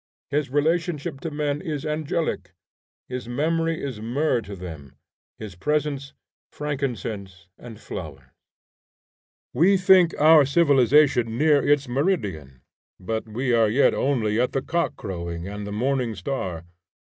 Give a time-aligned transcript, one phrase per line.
[0.31, 2.55] His relation to men is angelic;
[3.07, 4.95] his memory is myrrh to them;
[5.37, 6.13] his presence,
[6.51, 8.23] frankincense and flowers.
[9.53, 12.63] We think our civilization near its meridian,
[12.99, 16.65] but we are yet only at the cock crowing and the morning star.